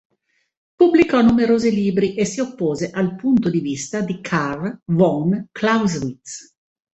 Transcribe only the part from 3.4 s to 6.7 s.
di vista di Carl von Clausewitz.